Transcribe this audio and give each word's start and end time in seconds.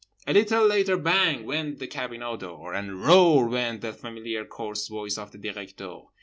A 0.25 0.33
little 0.33 0.65
later 0.65 0.97
BANG 0.97 1.45
went 1.45 1.77
the 1.77 1.85
cabinot 1.85 2.39
door, 2.39 2.73
and 2.73 3.03
ROAR 3.05 3.47
went 3.47 3.81
the 3.81 3.93
familiar 3.93 4.45
coarse 4.45 4.87
voice 4.87 5.15
of 5.19 5.29
the 5.31 5.37
Directeur. 5.37 6.05